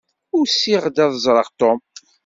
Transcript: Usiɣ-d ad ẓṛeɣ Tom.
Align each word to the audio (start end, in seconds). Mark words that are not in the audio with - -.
Usiɣ-d 0.39 0.97
ad 1.05 1.13
ẓṛeɣ 1.23 1.47
Tom. 1.59 1.79